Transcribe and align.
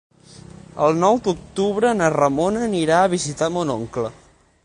El 0.85 0.95
nou 1.01 1.19
d'octubre 1.27 1.91
na 1.99 2.09
Ramona 2.15 2.65
anirà 2.69 2.97
a 3.03 3.13
visitar 3.15 3.53
mon 3.59 3.77
oncle. 3.77 4.13